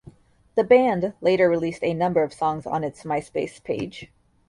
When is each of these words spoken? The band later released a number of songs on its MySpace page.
The 0.55 0.63
band 0.63 1.13
later 1.21 1.47
released 1.47 1.83
a 1.83 1.93
number 1.93 2.23
of 2.23 2.33
songs 2.33 2.65
on 2.65 2.83
its 2.83 3.03
MySpace 3.03 3.63
page. 3.63 4.11